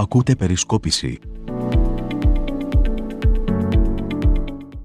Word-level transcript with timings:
Ακούτε 0.00 0.34
περισκόπηση. 0.34 1.18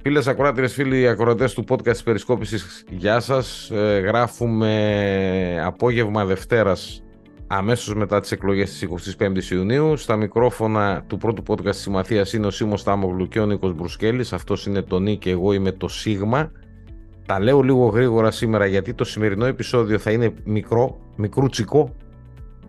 Φίλες 0.02 0.28
ακροάτριες, 0.28 0.74
φίλοι 0.74 1.08
ακροατές 1.08 1.54
του 1.54 1.64
podcast 1.70 1.96
τη 1.98 2.04
Περισκόπησης, 2.04 2.84
γεια 2.90 3.20
σας. 3.20 3.70
Ε, 3.70 4.00
γράφουμε 4.00 5.62
απόγευμα 5.66 6.26
Δευτέρας, 6.26 7.04
αμέσως 7.48 7.96
μετά 7.96 8.20
τις 8.20 8.32
εκλογές 8.32 8.70
της 8.70 8.82
25η 8.82 9.52
Ιουνίου. 9.52 9.98
Στα 9.98 10.16
μικρόφωνα 10.16 11.04
του 11.08 11.18
πρώτου 11.18 11.44
podcast 11.48 11.70
της 11.70 11.82
Συμμαθίας 11.82 12.34
είναι 12.34 12.46
ο 12.46 12.52
Σίμω 12.52 12.76
Τάμογλου 12.84 13.28
και 13.28 13.40
ο 13.40 13.46
Νίκος 13.46 13.74
Μπρουσκέλης. 13.74 14.34
Αυτός 14.34 14.66
είναι 14.66 14.82
το 14.82 15.00
Νί 15.00 15.18
και 15.18 15.30
εγώ 15.30 15.54
είμαι 15.54 15.72
το 15.72 15.88
Σίγμα. 15.88 16.52
Τα 17.26 17.40
λέω 17.40 17.62
λίγο 17.62 17.86
γρήγορα 17.86 18.32
σήμερα 18.32 18.66
γιατί 18.66 18.94
το 18.94 19.04
σημερινό 19.04 19.46
επεισόδιο 19.46 20.00
θα 20.00 20.12
είναι 20.12 20.34
μικρό, 20.44 21.00
μικρούτσικο, 21.16 21.96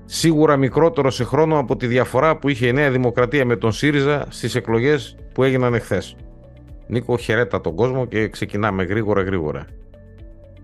σίγουρα 0.06 0.56
μικρότερο 0.56 1.10
σε 1.10 1.24
χρόνο 1.24 1.58
από 1.58 1.76
τη 1.76 1.86
διαφορά 1.86 2.36
που 2.36 2.48
είχε 2.48 2.66
η 2.66 2.72
Νέα 2.72 2.90
Δημοκρατία 2.90 3.44
με 3.44 3.56
τον 3.56 3.72
ΣΥΡΙΖΑ 3.72 4.26
στις 4.28 4.54
εκλογές 4.54 5.16
που 5.34 5.42
έγιναν 5.42 5.74
εχθές. 5.74 6.16
Νίκο, 6.86 7.16
χαιρέτα 7.16 7.60
τον 7.60 7.74
κόσμο 7.74 8.06
και 8.06 8.28
ξεκινάμε 8.28 8.84
γρήγορα 8.84 9.22
γρήγορα. 9.22 9.66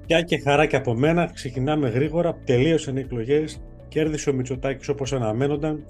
Γεια 0.06 0.22
και 0.22 0.38
χαρά 0.38 0.66
και 0.66 0.76
από 0.76 0.94
μένα. 0.94 1.30
Ξεκινάμε 1.34 1.88
γρήγορα. 1.88 2.38
Τελείωσαν 2.44 2.96
οι 2.96 3.00
εκλογές. 3.00 3.62
Κέρδισε 3.88 4.30
ο 4.30 4.32
Μητσοτάκης 4.32 4.88
όπως 4.88 5.12
αναμένονταν. 5.12 5.84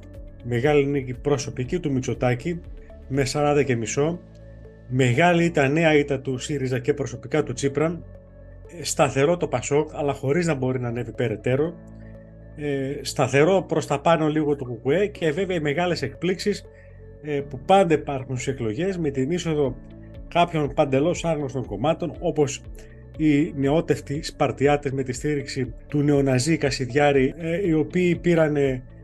Μεγάλη 0.45 0.87
νίκη 0.87 1.15
προσωπική 1.15 1.79
του 1.79 1.93
Μητσοτάκη 1.93 2.61
με 3.09 3.25
40 3.33 3.63
και 3.65 3.77
μισό. 3.77 4.21
Μεγάλη 4.89 5.45
ήταν 5.45 5.73
νέα 5.73 5.95
ήττα 5.95 6.21
του 6.21 6.39
ΣΥΡΙΖΑ 6.39 6.79
και 6.79 6.95
προσωπικά 6.95 7.43
του 7.43 7.53
Τσίπρα. 7.53 8.01
Σταθερό 8.83 9.37
το 9.37 9.49
Πασόκ, 9.49 9.91
αλλά 9.95 10.13
χωρίς 10.13 10.47
να 10.47 10.55
μπορεί 10.55 10.81
να 10.81 10.89
ανέβει 10.89 11.13
περαιτέρω. 11.13 11.75
Ε, 12.57 12.99
σταθερό 13.01 13.65
προς 13.69 13.87
τα 13.87 14.01
πάνω 14.01 14.29
λίγο 14.29 14.57
το 14.57 14.65
ΚΚΕ 14.65 15.07
και 15.07 15.31
βέβαια 15.31 15.57
οι 15.57 15.61
μεγάλες 15.61 16.03
εκπλήξεις 16.03 16.65
ε, 17.23 17.41
που 17.41 17.61
πάντα 17.67 17.95
υπάρχουν 17.95 18.37
στις 18.37 18.53
εκλογές 18.53 18.99
με 18.99 19.11
την 19.11 19.31
είσοδο 19.31 19.77
κάποιων 20.29 20.73
παντελώς 20.75 21.25
άγνωστων 21.25 21.67
κομμάτων 21.67 22.17
όπως 22.21 22.63
οι 23.17 23.53
νεότευτοι 23.57 24.23
Σπαρτιάτες 24.23 24.93
με 24.93 25.03
τη 25.03 25.13
στήριξη 25.13 25.75
του 25.89 26.03
νεοναζί 26.03 26.57
Κασιδιάρη 26.57 27.35
ε, 27.39 27.67
οι 27.67 27.73
οποίοι 27.73 28.17
πήραν 28.17 28.57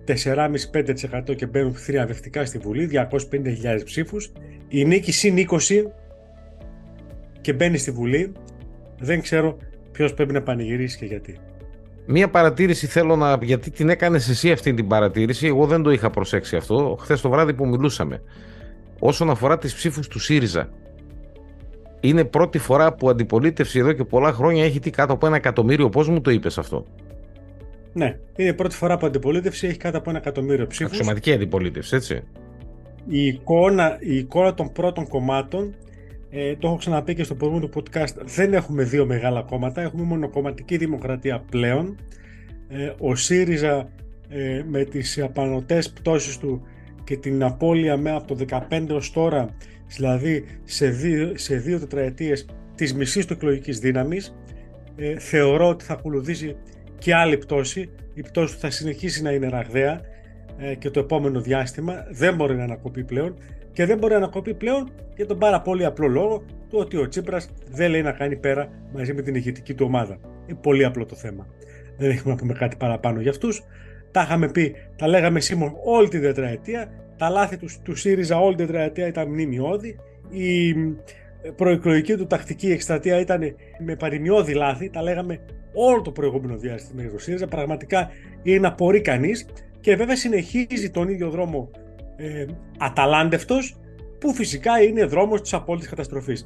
4,5-5% 0.07 1.37
και 1.37 1.47
μπαίνουν 1.47 1.75
θριαβευτικά 1.75 2.45
στη 2.45 2.59
Βουλή, 2.59 2.91
250.000 2.93 3.81
ψήφους. 3.85 4.33
Η 4.69 4.85
νίκη 4.85 5.13
συν 5.13 5.37
20 5.51 5.59
και 7.41 7.53
μπαίνει 7.53 7.79
στη 7.79 7.91
Βουλή. 7.91 8.33
Δεν 8.99 9.21
ξέρω 9.21 9.57
ποιος 9.93 10.15
πρέπει 10.15 10.33
να 10.33 10.43
πανηγυρίσει 10.43 10.99
και 10.99 11.05
γιατί. 11.05 11.39
Μία 12.11 12.29
παρατήρηση 12.29 12.87
θέλω 12.87 13.17
να. 13.17 13.39
Γιατί 13.43 13.71
την 13.71 13.89
έκανες 13.89 14.29
εσύ 14.29 14.53
αυτή 14.53 14.75
την 14.75 14.87
παρατήρηση, 14.87 15.47
εγώ 15.47 15.67
δεν 15.67 15.83
το 15.83 15.91
είχα 15.91 16.11
προσέξει 16.11 16.57
αυτό. 16.57 16.97
Χθες 17.01 17.21
το 17.21 17.31
βράδυ 17.31 17.55
που 17.55 17.67
μιλούσαμε. 17.67 18.23
Όσον 18.99 19.31
αφορά 19.31 19.59
τις 19.59 19.75
ψήφους 19.75 20.09
του 20.09 20.19
ΣΥΡΙΖΑ, 20.19 20.69
είναι 22.01 22.25
πρώτη 22.25 22.59
φορά 22.59 22.95
που 22.95 23.09
αντιπολίτευση 23.09 23.79
εδώ 23.79 23.93
και 23.93 24.05
πολλά 24.05 24.33
χρόνια 24.33 24.65
έχει 24.65 24.81
τι 24.81 24.91
κάτω 24.91 25.13
από 25.13 25.27
ένα 25.27 25.37
εκατομμύριο. 25.37 25.89
Πώς 25.89 26.09
μου 26.09 26.21
το 26.21 26.31
είπες 26.31 26.59
αυτό; 26.59 26.87
Ναι, 27.93 28.19
είναι 28.37 28.53
πρώτη 28.53 28.75
φορά 28.75 28.97
που 28.97 29.07
αντιπολίτευση 29.07 29.67
έχει 29.67 29.77
κάτω 29.77 29.99
από 29.99 30.11
ένα 30.11 30.19
εκατομμύριο 30.19 30.67
ψήφους. 30.67 30.93
Αξιωματική 30.93 31.33
αντιπολίτευση, 31.33 31.97
έτσι. 31.97 32.23
Η 33.09 33.27
εικόνα, 33.27 33.97
η 34.01 34.17
εικόνα 34.17 34.55
των 34.55 34.73
πρώτων 34.73 35.09
κομμάτων, 35.09 35.75
ε, 36.31 36.57
το 36.57 36.67
έχω 36.67 36.77
ξαναπεί 36.77 37.15
και 37.15 37.23
στο 37.23 37.35
προηγούμενο 37.35 37.69
του 37.69 37.83
podcast, 37.83 38.15
δεν 38.25 38.55
έχουμε 38.55 38.83
δύο 38.83 39.07
μεγάλα 39.07 39.43
κόμματα, 39.43 39.81
έχουμε 39.81 40.03
μονοκομματική 40.03 40.77
δημοκρατία 40.77 41.45
πλέον. 41.51 41.97
Ε, 42.69 42.93
ο 42.99 43.15
ΣΥΡΙΖΑ 43.15 43.89
ε, 44.29 44.63
με 44.67 44.85
τις 44.85 45.19
απανοτές 45.19 45.91
πτώσεις 45.91 46.39
του 46.39 46.63
και 47.05 47.17
την 47.17 47.43
απώλεια 47.43 47.97
με 47.97 48.11
από 48.11 48.35
το 48.35 48.45
2015 48.71 48.87
ως 48.91 49.13
τώρα 49.13 49.55
δηλαδή 49.87 50.45
σε 50.65 50.89
δύο, 50.89 51.33
σε 51.37 51.57
δύο 51.57 51.79
τετραετίες 51.79 52.47
της 52.75 52.95
μισής 52.95 53.27
του 53.27 53.33
εκλογικής 53.33 53.79
δύναμης. 53.79 54.35
Ε, 54.97 55.19
θεωρώ 55.19 55.69
ότι 55.69 55.85
θα 55.85 55.93
ακολουθήσει 55.93 56.57
και 56.99 57.15
άλλη 57.15 57.39
πτώση. 57.39 57.91
Η 58.15 58.23
πτώση 58.23 58.55
του 58.55 58.61
θα 58.61 58.71
συνεχίσει 58.71 59.23
να 59.23 59.31
είναι 59.31 59.49
ραγδαία 59.49 59.93
ε, 59.93 60.01
και 60.79 60.91
το 60.91 61.01
επόμενο 61.01 61.41
διάστημα 61.41 62.07
δεν 62.11 62.35
μπορεί 62.35 62.57
να 62.57 62.63
ανακοπεί 62.63 63.05
πλέον 63.05 63.35
και 63.73 63.87
δεν 63.87 63.99
μπορεί 63.99 64.13
να 64.13 64.19
ανακοπεί 64.19 64.55
πλέον 64.55 64.91
για 65.17 65.27
τον 65.27 65.39
πάρα 65.39 65.61
πολύ 65.61 65.85
απλό 65.85 66.07
λόγο 66.07 66.43
του 66.69 66.79
ότι 66.79 66.97
ο 66.97 67.09
Τσίπρας 67.09 67.51
δεν 67.71 67.91
λέει 67.91 68.03
να 68.03 68.13
κάνει 68.13 68.37
πέρα 68.37 68.69
μαζί 68.93 69.15
με 69.15 69.23
την 69.23 69.35
ηγετική 69.35 69.75
του 69.75 69.85
ομάδα. 69.89 70.19
Είναι 70.47 70.59
πολύ 70.63 70.85
απλό 70.85 71.07
το 71.07 71.15
θέμα. 71.15 71.47
Δεν 71.97 72.11
έχουμε 72.11 72.35
να 72.35 72.41
πούμε 72.41 72.53
κάτι 72.53 72.77
παραπάνω 72.77 73.21
για 73.21 73.31
αυτούς. 73.31 73.63
Τα 74.11 74.23
είχαμε 74.23 74.51
πει, 74.51 74.75
τα 74.97 75.09
λέγαμε 75.09 75.41
σήμερα 75.41 75.73
όλη 75.85 76.09
την 76.09 76.21
τετραετία 76.21 76.91
τα 77.19 77.29
λάθη 77.29 77.57
του, 77.57 77.69
του 77.83 77.95
ΣΥΡΙΖΑ 77.95 78.39
όλη 78.39 78.55
την 78.55 78.67
τετραετία 78.67 79.07
ήταν 79.07 79.29
μνημειώδη. 79.29 79.97
Η 80.31 80.75
προεκλογική 81.57 82.17
του 82.17 82.27
τακτική 82.27 82.71
εκστρατεία 82.71 83.21
ήταν 83.21 83.41
με 83.79 83.97
παρημιώδη 83.97 84.55
λάθη. 84.55 84.91
Τα 84.91 85.03
λέγαμε 85.03 85.41
όλο 85.73 86.03
το 86.03 86.11
προηγούμενο 86.11 86.57
διάστημα 86.57 87.03
για 87.03 87.11
το 87.11 87.19
ΣΥΡΙΖΑ. 87.19 87.47
Πραγματικά 87.47 88.11
είναι 88.43 88.59
να 88.59 88.75
μπορεί 88.79 89.01
κανείς 89.01 89.47
και 89.89 89.97
βέβαια 89.97 90.17
συνεχίζει 90.17 90.91
τον 90.91 91.09
ίδιο 91.09 91.31
δρόμο 91.31 91.71
ε, 92.17 92.45
αταλάντευτος 92.79 93.77
που 94.19 94.35
φυσικά 94.35 94.83
είναι 94.83 95.05
δρόμος 95.05 95.41
της 95.41 95.55
απόλυτης 95.55 95.89
καταστροφής. 95.89 96.45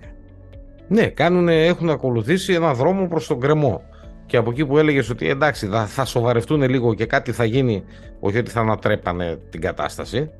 Ναι, 0.88 1.06
κάνουν, 1.06 1.48
έχουν 1.48 1.90
ακολουθήσει 1.90 2.52
ένα 2.52 2.74
δρόμο 2.74 3.06
προς 3.06 3.26
τον 3.26 3.40
κρεμό. 3.40 3.82
Και 4.26 4.36
από 4.36 4.50
εκεί 4.50 4.66
που 4.66 4.78
έλεγες 4.78 5.10
ότι 5.10 5.28
εντάξει 5.28 5.66
θα, 5.66 5.86
θα 5.86 6.04
σοβαρευτούν 6.04 6.62
λίγο 6.62 6.94
και 6.94 7.06
κάτι 7.06 7.32
θα 7.32 7.44
γίνει, 7.44 7.84
όχι 8.20 8.38
ότι 8.38 8.50
θα 8.50 8.60
ανατρέπανε 8.60 9.38
την 9.50 9.60
κατάσταση, 9.60 10.30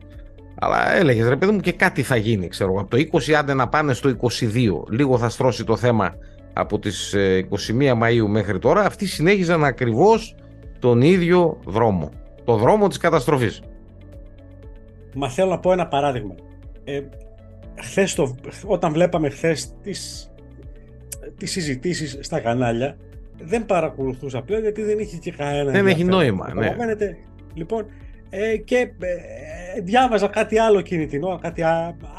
αλλά 0.55 0.97
έλεγες 0.97 1.29
ρε 1.29 1.37
παιδί 1.37 1.53
μου 1.53 1.61
και 1.61 1.73
κάτι 1.73 2.03
θα 2.03 2.17
γίνει, 2.17 2.49
ξέρω 2.49 2.81
Από 2.81 2.97
το 2.97 3.07
20 3.13 3.33
άντε 3.33 3.55
να 3.55 3.69
πάνε 3.69 3.93
στο 3.93 4.17
22. 4.21 4.29
Λίγο 4.91 5.19
θα 5.19 5.29
στρώσει 5.29 5.65
το 5.65 5.77
θέμα 5.77 6.15
από 6.53 6.79
τις 6.79 7.15
21 7.15 7.81
ε, 7.81 7.93
Μαΐου 8.03 8.27
μέχρι 8.29 8.59
τώρα. 8.59 8.85
Αυτοί 8.85 9.07
συνέχιζαν 9.07 9.65
ακριβώς 9.65 10.35
τον 10.79 11.01
ίδιο 11.01 11.59
δρόμο. 11.67 12.11
Το 12.45 12.57
δρόμο 12.57 12.89
της 12.89 12.99
καταστροφής. 12.99 13.63
Μα 15.15 15.29
θέλω 15.29 15.51
να 15.51 15.59
πω 15.59 15.73
ένα 15.73 15.87
παράδειγμα. 15.87 16.35
Ε, 16.85 17.01
χθες 17.81 18.15
το, 18.15 18.35
όταν 18.67 18.93
βλέπαμε 18.93 19.29
χθες 19.29 19.75
τις, 19.83 20.33
τις 21.37 21.51
συζητήσεις 21.51 22.19
στα 22.21 22.41
κανάλια, 22.41 22.97
δεν 23.43 23.67
παρακολουθούσα 23.67 24.43
πλέον 24.43 24.63
γιατί 24.63 24.83
δεν 24.83 24.99
είχε 24.99 25.17
και 25.17 25.31
κανένα. 25.33 25.71
Δεν 25.71 25.87
έχει 25.87 26.05
νόημα. 26.05 26.55
Ναι. 26.55 26.77
Λοιπόν, 27.55 27.87
ε, 28.31 28.57
και 28.57 28.77
ε, 28.77 29.81
διάβαζα 29.81 30.27
κάτι 30.29 30.59
άλλο 30.59 30.79
εκείνη 30.79 31.07
την 31.07 31.23
ώρα, 31.23 31.39
κάτι 31.41 31.63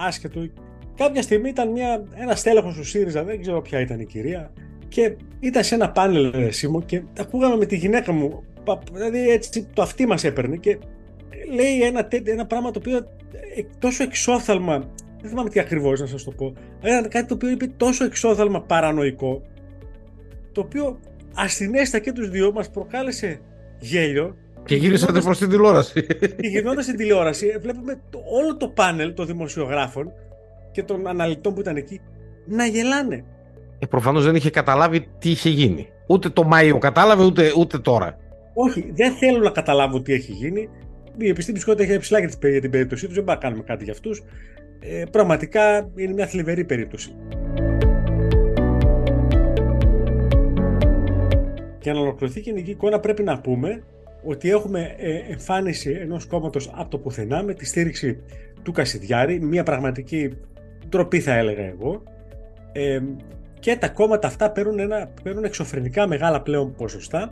άσχετο. 0.07 0.49
Κάποια 0.95 1.21
στιγμή 1.21 1.49
ήταν 1.49 1.71
μια, 1.71 2.03
ένα 2.15 2.35
στέλεχος 2.35 2.75
του 2.75 2.83
ΣΥΡΙΖΑ, 2.83 3.23
δεν 3.23 3.41
ξέρω 3.41 3.61
ποια 3.61 3.79
ήταν 3.79 3.99
η 3.99 4.05
κυρία, 4.05 4.51
και 4.87 5.15
ήταν 5.39 5.63
σε 5.63 5.75
ένα 5.75 5.91
πάνελ 5.91 6.51
Σίμω 6.51 6.81
και 6.81 7.03
ακούγαμε 7.19 7.55
με 7.55 7.65
τη 7.65 7.75
γυναίκα 7.75 8.11
μου, 8.11 8.43
δηλαδή 8.93 9.29
έτσι 9.29 9.67
το 9.73 9.81
αυτή 9.81 10.05
μας 10.05 10.23
έπαιρνε 10.23 10.55
και 10.55 10.77
λέει 11.53 11.81
ένα, 11.81 12.07
ένα 12.23 12.45
πράγμα 12.45 12.71
το 12.71 12.79
οποίο 12.79 12.97
ε, 12.97 13.61
τόσο 13.79 14.03
εξόθαλμα, 14.03 14.77
δεν 15.21 15.29
θυμάμαι 15.29 15.49
τι 15.49 15.59
ακριβώς 15.59 15.99
να 15.99 16.05
σας 16.05 16.23
το 16.23 16.31
πω, 16.31 16.53
ένα 16.81 17.07
κάτι 17.07 17.27
το 17.27 17.33
οποίο 17.33 17.49
είπε 17.49 17.67
τόσο 17.77 18.05
εξόθαλμα 18.05 18.61
παρανοϊκό, 18.61 19.41
το 20.51 20.61
οποίο 20.61 20.99
ασθενέστα 21.33 21.99
και 21.99 22.11
τους 22.11 22.29
δύο 22.29 22.51
μας 22.51 22.69
προκάλεσε 22.69 23.39
γέλιο 23.79 24.35
και 24.65 24.75
γύρισατε 24.75 25.21
προς 25.21 25.37
την 25.37 25.49
τηλεόραση. 25.49 26.05
Και 26.41 26.47
γυρνώντα 26.47 26.81
στην 26.81 26.97
τηλεόραση, 26.97 27.57
βλέπουμε 27.61 28.01
το, 28.09 28.19
όλο 28.41 28.57
το 28.57 28.67
πάνελ 28.67 29.13
των 29.13 29.25
δημοσιογράφων 29.25 30.11
και 30.71 30.83
των 30.83 31.07
αναλυτών 31.07 31.53
που 31.53 31.59
ήταν 31.59 31.75
εκεί 31.75 32.01
να 32.45 32.65
γελάνε. 32.65 33.25
Ε, 33.79 33.85
Προφανώς 33.85 34.23
δεν 34.23 34.35
είχε 34.35 34.49
καταλάβει 34.49 35.07
τι 35.19 35.29
είχε 35.29 35.49
γίνει. 35.49 35.87
Ούτε 36.07 36.29
το 36.29 36.43
Μάιο 36.43 36.77
κατάλαβε, 36.77 37.23
ούτε, 37.23 37.53
ούτε 37.57 37.79
τώρα. 37.79 38.17
Όχι, 38.53 38.91
δεν 38.93 39.13
θέλω 39.13 39.39
να 39.39 39.49
καταλάβω 39.49 40.01
τι 40.01 40.13
έχει 40.13 40.31
γίνει. 40.31 40.69
Η 41.17 41.29
επιστήμη 41.29 41.59
σκότα 41.59 41.83
έχει 41.83 41.97
ψηλά 41.97 42.19
για 42.19 42.29
την 42.59 42.69
περίπτωσή 42.69 43.05
τους, 43.05 43.15
δεν 43.15 43.23
μπορούμε 43.23 43.43
να 43.43 43.47
κάνουμε 43.47 43.63
κάτι 43.63 43.83
για 43.83 43.93
αυτούς. 43.93 44.23
Ε, 44.79 45.03
πραγματικά 45.11 45.91
είναι 45.95 46.13
μια 46.13 46.27
θλιβερή 46.27 46.65
περίπτωση. 46.65 47.15
Για 51.81 51.93
να 51.93 51.99
ολοκληρωθεί 51.99 52.39
η 52.39 52.41
κοινωνική 52.41 52.71
εικόνα, 52.71 52.99
πρέπει 52.99 53.23
να 53.23 53.39
πούμε 53.39 53.83
ότι 54.25 54.49
έχουμε 54.49 54.95
ε, 54.97 55.31
εμφάνιση 55.31 55.97
ενός 56.01 56.25
κόμματος 56.25 56.71
από 56.73 56.89
το 56.89 56.97
πουθενά 56.97 57.43
με 57.43 57.53
τη 57.53 57.65
στήριξη 57.65 58.19
του 58.63 58.71
Κασιδιάρη, 58.71 59.39
μια 59.41 59.63
πραγματική 59.63 60.37
ντροπή 60.89 61.19
θα 61.19 61.33
έλεγα 61.33 61.63
εγώ, 61.63 62.03
ε, 62.71 62.99
και 63.59 63.75
τα 63.75 63.89
κόμματα 63.89 64.27
αυτά 64.27 64.51
παίρνουν, 64.51 64.79
ένα, 64.79 65.09
παίρνουν 65.23 65.43
εξωφρενικά 65.43 66.07
μεγάλα 66.07 66.41
πλέον 66.41 66.75
ποσοστά 66.75 67.31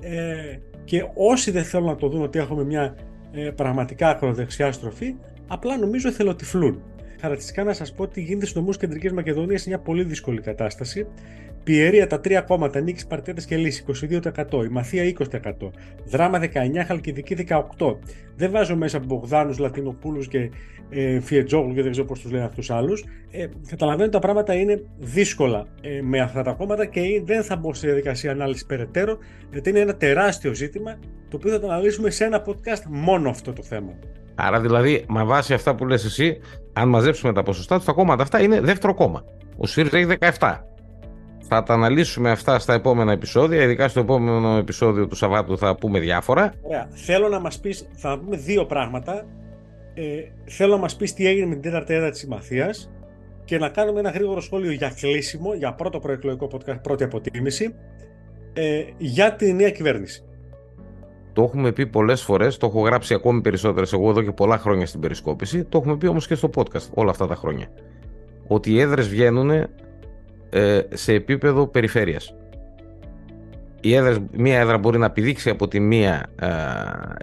ε, 0.00 0.58
και 0.84 1.04
όσοι 1.14 1.50
δεν 1.50 1.64
θέλουν 1.64 1.86
να 1.86 1.96
το 1.96 2.08
δουν 2.08 2.22
ότι 2.22 2.38
έχουμε 2.38 2.64
μια 2.64 2.96
ε, 3.32 3.50
πραγματικά 3.50 4.08
ακροδεξιά 4.08 4.72
στροφή, 4.72 5.14
απλά 5.46 5.78
νομίζω 5.78 6.08
εθελοτυφλούν. 6.08 6.82
Χαρακτηριστικά 7.20 7.64
να 7.64 7.72
σας 7.72 7.92
πω 7.92 8.02
ότι 8.02 8.20
γίνεται 8.20 8.46
στο 8.46 8.58
νομούς 8.58 8.76
Κεντρικής 8.76 9.12
Μακεδονίας 9.12 9.62
σε 9.62 9.68
μια 9.68 9.78
πολύ 9.78 10.04
δύσκολη 10.04 10.40
κατάσταση. 10.40 11.06
Πιερία 11.64 12.06
τα 12.06 12.20
τρία 12.20 12.40
κόμματα, 12.40 12.80
Νίκης 12.80 13.06
Παρτέτε 13.06 13.42
και 13.46 13.56
Λύση 13.56 13.84
22%, 13.86 14.64
η 14.64 14.68
Μαθία 14.68 15.04
20%, 15.04 15.70
Δράμα 16.04 16.38
19%, 16.38 16.84
Χαλκιδική 16.86 17.34
18%. 17.78 17.96
Δεν 18.36 18.50
βάζω 18.50 18.76
μέσα 18.76 18.98
Μπογδάνους, 18.98 19.58
Λατινοπούλους 19.58 20.28
και 20.28 20.50
ε, 20.90 21.20
Φιετζόγλου 21.20 21.74
και 21.74 21.82
δεν 21.82 21.90
ξέρω 21.90 22.06
πώς 22.06 22.20
τους 22.20 22.30
λένε 22.30 22.44
αυτούς 22.44 22.70
άλλους. 22.70 23.04
Ε, 23.30 23.46
καταλαβαίνω 23.68 24.04
ότι 24.04 24.12
τα 24.12 24.18
πράγματα 24.18 24.54
είναι 24.54 24.82
δύσκολα 24.98 25.66
ε, 25.80 26.00
με 26.02 26.20
αυτά 26.20 26.42
τα 26.42 26.52
κόμματα 26.52 26.86
και 26.86 27.22
δεν 27.24 27.42
θα 27.42 27.56
μπω 27.56 27.74
στη 27.74 27.86
διαδικασία 27.86 28.30
ανάλυσης 28.30 28.66
περαιτέρω, 28.66 29.18
γιατί 29.52 29.70
είναι 29.70 29.80
ένα 29.80 29.96
τεράστιο 29.96 30.54
ζήτημα 30.54 30.98
το 31.28 31.36
οποίο 31.36 31.50
θα 31.50 31.60
το 31.60 31.66
αναλύσουμε 31.66 32.10
σε 32.10 32.24
ένα 32.24 32.44
podcast 32.46 32.82
μόνο 32.88 33.30
αυτό 33.30 33.52
το 33.52 33.62
θέμα. 33.62 33.92
Άρα 34.34 34.60
δηλαδή, 34.60 35.04
με 35.08 35.24
βάση 35.24 35.54
αυτά 35.54 35.74
που 35.74 35.86
λες 35.86 36.04
εσύ, 36.04 36.38
αν 36.72 36.88
μαζέψουμε 36.88 37.32
τα 37.32 37.42
ποσοστά 37.42 37.76
τους, 37.76 37.84
τα 37.84 37.92
κόμματα 37.92 38.22
αυτά 38.22 38.42
είναι 38.42 38.60
δεύτερο 38.60 38.94
κόμμα. 38.94 39.24
Ο 39.56 39.66
ΣΥΡΙΖΑ 39.66 39.98
έχει 39.98 40.06
17. 40.38 40.69
Θα 41.52 41.62
τα 41.62 41.74
αναλύσουμε 41.74 42.30
αυτά 42.30 42.58
στα 42.58 42.74
επόμενα 42.74 43.12
επεισόδια. 43.12 43.62
Ειδικά 43.62 43.88
στο 43.88 44.00
επόμενο 44.00 44.56
επεισόδιο 44.56 45.06
του 45.06 45.14
Σαββάτου 45.14 45.58
θα 45.58 45.76
πούμε 45.76 45.98
διάφορα. 45.98 46.52
Ωραία. 46.62 46.88
Θέλω 46.90 47.28
να 47.28 47.40
μας 47.40 47.60
πεις, 47.60 47.88
θα 47.96 48.18
πούμε 48.18 48.36
δύο 48.36 48.66
πράγματα. 48.66 49.26
Ε, 49.94 50.02
θέλω 50.44 50.74
να 50.74 50.80
μας 50.80 50.96
πεις 50.96 51.14
τι 51.14 51.26
έγινε 51.26 51.46
με 51.46 51.52
την 51.52 51.62
τέταρτη 51.62 51.94
έδρα 51.94 52.10
της 52.10 52.18
συμμαθίας 52.18 52.90
και 53.44 53.58
να 53.58 53.68
κάνουμε 53.68 54.00
ένα 54.00 54.10
γρήγορο 54.10 54.40
σχόλιο 54.40 54.70
για 54.70 54.92
κλείσιμο, 55.00 55.54
για 55.54 55.74
πρώτο 55.74 55.98
προεκλογικό 55.98 56.48
podcast, 56.52 56.82
πρώτη 56.82 57.04
αποτίμηση, 57.04 57.74
ε, 58.52 58.82
για 58.98 59.34
τη 59.34 59.52
νέα 59.52 59.70
κυβέρνηση. 59.70 60.24
Το 61.32 61.42
έχουμε 61.42 61.72
πει 61.72 61.86
πολλές 61.86 62.22
φορές, 62.22 62.56
το 62.56 62.66
έχω 62.66 62.80
γράψει 62.80 63.14
ακόμη 63.14 63.40
περισσότερες 63.40 63.92
εγώ 63.92 64.10
εδώ 64.10 64.22
και 64.22 64.32
πολλά 64.32 64.58
χρόνια 64.58 64.86
στην 64.86 65.00
περισκόπηση. 65.00 65.64
Το 65.64 65.78
έχουμε 65.78 65.96
πει 65.96 66.06
όμως 66.06 66.26
και 66.26 66.34
στο 66.34 66.50
podcast 66.54 66.90
όλα 66.94 67.10
αυτά 67.10 67.26
τα 67.26 67.34
χρόνια. 67.34 67.66
Ότι 68.46 68.72
οι 68.72 68.80
έδρες 68.80 69.08
βγαίνουν 69.08 69.50
ε, 70.50 70.80
σε 70.92 71.12
επίπεδο 71.12 71.66
περιφέρειας. 71.66 72.34
Η 73.80 73.94
έδρα, 73.94 74.16
μία 74.32 74.58
έδρα 74.58 74.78
μπορεί 74.78 74.98
να 74.98 75.10
πηδήξει 75.10 75.50
από 75.50 75.68
τη 75.68 75.80
μία 75.80 76.26
ε, 76.40 76.48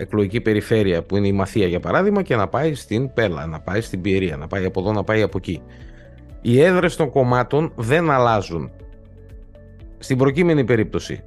εκλογική 0.02 0.42
περιφέρεια 0.42 1.04
που 1.04 1.18
είναι 1.18 1.28
η 1.28 1.32
Μαθία 1.32 1.68
για 1.68 1.80
παράδειγμα 1.80 2.22
και 2.22 2.36
να 2.36 2.48
πάει 2.48 2.74
στην 2.74 3.14
Πέλα, 3.14 3.46
να 3.46 3.60
πάει 3.60 3.82
στην 3.82 4.02
Πιερία, 4.02 4.38
να 4.38 4.48
πάει 4.48 4.66
από 4.66 4.80
εδώ, 4.80 4.92
να 4.92 5.04
πάει 5.04 5.22
από 5.22 5.38
εκεί. 5.38 5.62
Οι 6.42 6.62
έδρες 6.62 6.96
των 6.96 7.12
κομμάτων 7.12 7.72
δεν 7.76 8.10
αλλάζουν. 8.10 8.72
Στην 9.98 10.18
προκείμενη 10.18 10.64
περίπτωση 10.64 11.24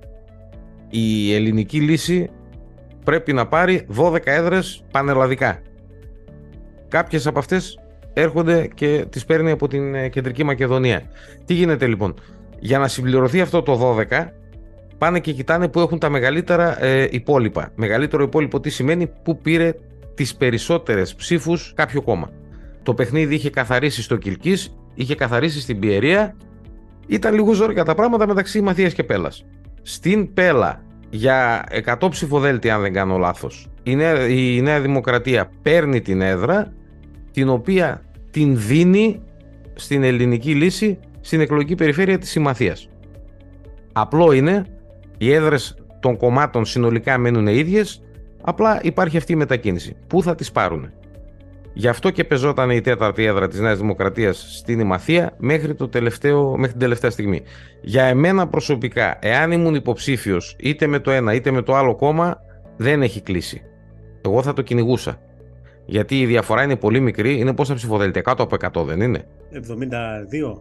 η 0.91 1.35
ελληνική 1.35 1.81
λύση 1.81 2.31
πρέπει 3.05 3.33
να 3.33 3.47
πάρει 3.47 3.87
12 3.97 4.19
έδρες 4.25 4.85
πανελλαδικά. 4.91 5.59
Κάποιες 6.89 7.27
από 7.27 7.39
αυτές 7.39 7.80
έρχονται 8.13 8.69
και 8.75 9.07
τις 9.11 9.25
παίρνει 9.25 9.51
από 9.51 9.69
την 9.69 9.95
ε, 9.95 10.09
Κεντρική 10.09 10.45
Μακεδονία. 10.45 11.03
Τι 11.45 11.55
γίνεται 11.55 11.87
λοιπόν, 11.87 12.15
για 12.59 12.79
να 12.79 12.89
συμπληρωθεί 12.89 13.41
αυτό 13.41 13.63
το 13.63 13.97
12 14.11 14.27
πάνε 14.99 15.21
και 15.21 15.33
κοιτάνε 15.33 15.69
που 15.69 15.81
έχουν 15.81 15.99
τα 15.99 16.09
μεγαλύτερα 16.09 16.85
ε, 16.85 17.09
υπόλοιπα. 17.11 17.73
Μεγαλύτερο 17.75 18.23
υπόλοιπο 18.23 18.61
τι 18.61 18.71
σημαίνει; 18.71 19.07
Που 19.23 19.39
πήρε 19.39 19.75
τις 20.15 20.37
περισσότερες 20.37 21.15
ψήφους 21.15 21.73
κάποιο 21.77 22.03
κόμμα. 22.03 22.31
Το 22.83 22.95
παιχνίδι 22.95 23.35
είχε 23.35 23.51
καθαρίσει 23.51 24.03
στο 24.03 24.17
Κιλκής, 24.17 24.77
είχε 24.95 25.15
καθαρίσει 25.15 25.61
στην 25.61 25.79
Πιερία, 25.79 26.37
ήταν 27.07 27.35
λίγο 27.35 27.53
ζώρικα 27.53 27.85
τα 27.85 27.95
πράγματα 27.95 28.27
μεταξύ 28.27 28.61
Μαθίας 28.61 28.93
και 28.93 29.05
Πέλας. 29.05 29.45
Στην 29.83 30.35
Πέλα 30.35 30.83
για 31.11 31.65
100 32.01 32.11
ψηφοδέλτια 32.11 32.75
αν 32.75 32.81
δεν 32.81 32.93
κάνω 32.93 33.19
λάθος 33.19 33.71
η 33.83 33.95
Νέα, 33.95 34.29
η 34.29 34.61
Νέα 34.61 34.81
Δημοκρατία 34.81 35.51
παίρνει 35.63 36.01
την 36.01 36.21
έδρα 36.21 36.73
την 37.33 37.49
οποία 37.49 38.03
την 38.31 38.59
δίνει 38.59 39.23
στην 39.75 40.03
ελληνική 40.03 40.55
λύση 40.55 40.99
στην 41.21 41.41
εκλογική 41.41 41.75
περιφέρεια 41.75 42.19
της 42.19 42.31
Συμμαθίας. 42.31 42.89
Απλό 43.93 44.33
είναι, 44.33 44.67
οι 45.19 45.33
έδρες 45.33 45.75
των 46.01 46.17
κομμάτων 46.17 46.65
συνολικά 46.65 47.19
μένουν 47.19 47.47
ίδιες, 47.47 48.03
απλά 48.43 48.81
υπάρχει 48.83 49.17
αυτή 49.17 49.33
η 49.33 49.37
μετακίνηση. 49.37 49.97
Πού 50.07 50.23
θα 50.23 50.35
τις 50.35 50.53
πάρουν. 50.53 50.91
Γι' 51.73 51.89
αυτό 51.89 52.11
και 52.11 52.25
πεζόταν 52.25 52.71
η 52.71 52.81
τέταρτη 52.81 53.25
έδρα 53.25 53.49
της 53.49 53.61
Νέας 53.61 53.79
Δημοκρατίας 53.79 54.57
στην 54.59 54.81
Ημαθία 54.81 55.35
μέχρι, 55.39 55.75
το 55.75 55.89
τελευταίο, 55.89 56.51
μέχρι 56.57 56.71
την 56.71 56.81
τελευταία 56.81 57.11
στιγμή. 57.11 57.43
Για 57.83 58.05
εμένα 58.05 58.49
προσωπικά, 58.49 59.19
εάν 59.21 59.53
ήμουν 59.53 59.75
υποψήφιος 59.75 60.57
είτε 60.59 60.87
με 60.87 60.99
το 60.99 61.11
ένα 61.11 61.35
είτε 61.35 61.51
με 61.51 61.63
το 61.63 61.75
άλλο 61.75 61.97
κόμμα, 61.97 62.41
δεν 62.77 63.03
έχει 63.03 63.21
κλείσει. 63.21 63.63
Εγώ 64.25 64.43
θα 64.43 64.53
το 64.53 64.63
κυνηγούσα. 64.63 65.21
Γιατί 65.91 66.21
η 66.21 66.27
διαφορά 66.27 66.63
είναι 66.63 66.77
πολύ 66.77 67.01
μικρή. 67.01 67.39
Είναι 67.39 67.55
πόσα 67.55 67.75
ψηφοδέλτια, 67.75 68.21
κάτω 68.21 68.43
από 68.43 68.81
100 68.83 68.85
δεν 68.85 69.01
είναι; 69.01 69.27
72. 69.53 70.61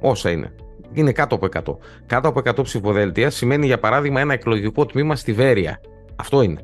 Όσα 0.00 0.30
είναι. 0.30 0.52
Είναι 0.92 1.12
κάτω 1.12 1.34
από 1.34 1.46
100. 1.46 1.76
Κάτω 2.06 2.28
από 2.28 2.40
100 2.44 2.62
ψηφοδέλτια 2.62 3.30
σημαίνει 3.30 3.66
για 3.66 3.78
παράδειγμα 3.78 4.20
ένα 4.20 4.32
εκλογικό 4.32 4.86
τμήμα 4.86 5.16
στη 5.16 5.32
Βέρεια. 5.32 5.80
Αυτό 6.16 6.42
είναι. 6.42 6.60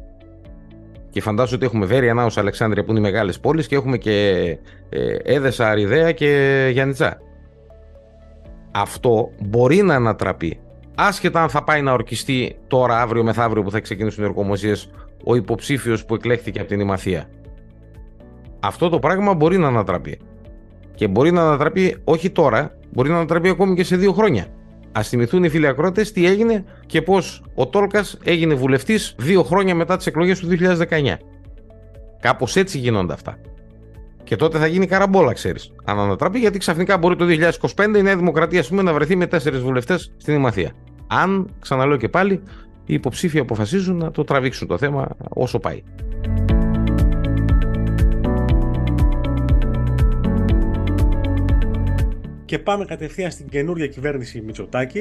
Και 1.10 1.20
φαντάζομαι 1.20 1.56
ότι 1.56 1.64
έχουμε 1.64 1.86
Βέρεια, 1.86 2.14
Νάος, 2.14 2.38
Αλεξάνδρεια 2.38 2.84
που 2.84 2.90
είναι 2.90 3.00
μεγάλες 3.00 3.40
πόλεις 3.40 3.66
και 3.66 3.74
έχουμε 3.74 3.96
και 3.96 4.38
ε, 4.88 5.14
Έδεσα, 5.22 5.68
Αριδαία 5.68 6.12
και 6.12 6.68
Γιάννητσά. 6.72 7.18
Αυτό 8.70 9.30
μπορεί 9.40 9.82
να 9.82 9.94
ανατραπεί. 9.94 10.60
Άσχετα 10.94 11.42
αν 11.42 11.48
θα 11.48 11.64
πάει 11.64 11.82
να 11.82 11.92
ορκιστεί 11.92 12.56
τώρα, 12.66 13.00
αύριο, 13.00 13.22
μεθαύριο 13.22 13.62
που 13.62 13.70
θα 13.70 13.80
ξεκινήσουν 13.80 14.24
οι 14.24 14.26
ορκομοσίες, 14.26 14.90
ο 15.24 15.34
υποψήφιος 15.34 16.04
που 16.04 16.14
εκλέχθηκε 16.14 16.60
από 16.60 16.68
την 16.68 16.80
Ημαθία 16.80 17.28
αυτό 18.60 18.88
το 18.88 18.98
πράγμα 18.98 19.34
μπορεί 19.34 19.58
να 19.58 19.66
ανατραπεί. 19.66 20.18
Και 20.94 21.08
μπορεί 21.08 21.30
να 21.30 21.42
ανατραπεί 21.42 21.96
όχι 22.04 22.30
τώρα, 22.30 22.76
μπορεί 22.92 23.10
να 23.10 23.16
ανατραπεί 23.16 23.48
ακόμη 23.48 23.74
και 23.74 23.84
σε 23.84 23.96
δύο 23.96 24.12
χρόνια. 24.12 24.46
Α 24.92 25.02
θυμηθούν 25.02 25.44
οι 25.44 25.48
φίλοι 25.48 25.66
ακρότε 25.66 26.02
τι 26.02 26.26
έγινε 26.26 26.64
και 26.86 27.02
πώς 27.02 27.42
ο 27.54 27.66
Τόλκας 27.66 28.18
έγινε 28.24 28.54
βουλευτής 28.54 29.14
δύο 29.18 29.42
χρόνια 29.42 29.74
μετά 29.74 29.96
τις 29.96 30.06
εκλογές 30.06 30.38
του 30.38 30.46
2019. 30.46 31.18
Κάπως 32.20 32.56
έτσι 32.56 32.78
γίνονται 32.78 33.12
αυτά. 33.12 33.38
Και 34.24 34.36
τότε 34.36 34.58
θα 34.58 34.66
γίνει 34.66 34.86
καραμπόλα, 34.86 35.32
ξέρεις. 35.32 35.72
Αν 35.84 35.98
ανατραπεί, 35.98 36.38
γιατί 36.38 36.58
ξαφνικά 36.58 36.98
μπορεί 36.98 37.16
το 37.16 37.24
2025 37.24 37.98
η 37.98 38.02
Νέα 38.02 38.16
Δημοκρατία 38.16 38.64
πούμε, 38.68 38.82
να 38.82 38.92
βρεθεί 38.92 39.16
με 39.16 39.26
τέσσερις 39.26 39.60
βουλευτές 39.60 40.12
στην 40.16 40.34
Ημαθία. 40.34 40.72
Αν, 41.06 41.50
ξαναλέω 41.60 41.96
και 41.96 42.08
πάλι, 42.08 42.42
οι 42.84 42.94
υποψήφοι 42.94 43.38
αποφασίζουν 43.38 43.96
να 43.96 44.10
το 44.10 44.24
τραβήξουν 44.24 44.68
το 44.68 44.78
θέμα 44.78 45.08
όσο 45.28 45.58
πάει. 45.58 45.82
Και 52.50 52.58
πάμε 52.58 52.84
κατευθείαν 52.84 53.30
στην 53.30 53.48
καινούργια 53.48 53.86
κυβέρνηση 53.86 54.40
Μητσοτάκη. 54.40 54.98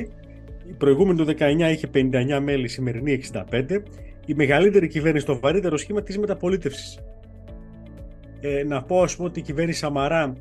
Η 0.69 0.73
προηγούμενη 0.77 1.17
του 1.17 1.25
19 1.25 1.71
είχε 1.71 1.89
59 1.93 2.39
μέλη, 2.43 2.63
η 2.63 2.67
σημερινή 2.67 3.21
65. 3.33 3.83
Η 4.25 4.33
μεγαλύτερη 4.33 4.87
κυβέρνηση, 4.87 5.25
το 5.25 5.39
βαρύτερο 5.39 5.77
σχήμα 5.77 6.01
της 6.01 6.17
μεταπολίτευσης. 6.17 6.99
Ε, 8.41 8.63
να 8.63 8.83
πω, 8.83 9.01
ας 9.01 9.15
πούμε, 9.15 9.27
ότι 9.27 9.39
η 9.39 9.41
κυβέρνηση 9.41 9.79
Σαμαρά, 9.79 10.35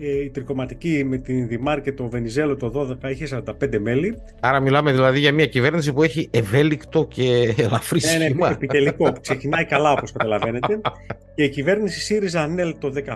ε, 0.00 0.22
η 0.22 0.30
τρικοματική 0.30 1.04
με 1.04 1.16
την 1.16 1.48
Δημάρ 1.48 1.80
και 1.80 1.92
το 1.92 2.08
Βενιζέλο 2.08 2.56
το 2.56 2.98
12 3.02 3.10
είχε 3.10 3.26
45 3.26 3.78
μέλη. 3.78 4.16
Άρα 4.40 4.60
μιλάμε 4.60 4.92
δηλαδή 4.92 5.18
για 5.18 5.32
μια 5.32 5.46
κυβέρνηση 5.46 5.92
που 5.92 6.02
έχει 6.02 6.28
ευέλικτο 6.30 7.06
και 7.06 7.54
ελαφρύ 7.56 8.00
ναι, 8.02 8.18
ναι, 8.18 8.24
σχήμα. 8.24 8.48
Ναι, 8.48 8.54
επιτελικό. 8.54 9.12
Ξεκινάει 9.20 9.64
καλά 9.64 9.92
όπως 9.92 10.12
καταλαβαίνετε. 10.12 10.80
και 11.34 11.44
η 11.44 11.48
κυβέρνηση 11.48 12.00
ΣΥΡΙΖΑ 12.00 12.46
ΝΕΛ 12.46 12.74
το 12.78 12.92
15 13.06 13.10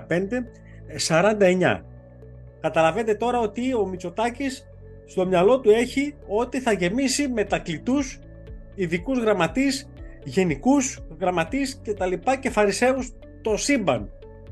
49. 1.09 1.81
Καταλαβαίνετε 2.61 3.15
τώρα 3.15 3.41
ότι 3.41 3.75
ο 3.75 3.87
Μητσοτάκης 3.87 4.69
στο 5.07 5.27
μυαλό 5.27 5.61
του 5.61 5.71
έχει 5.71 6.15
ότι 6.29 6.61
θα 6.61 6.73
γεμίσει 6.73 7.29
με 7.29 7.45
τακλητούς 7.45 8.19
ειδικούς 8.75 9.19
γραμματείς, 9.19 9.91
γενικούς 10.25 10.99
γραμματείς 11.21 11.81
και 11.83 11.93
τα 11.93 12.07
λοιπά 12.07 12.37
και 12.37 12.50
φαρισαίους 12.50 13.12
το 13.43 13.57
σύμπαν. 13.57 14.11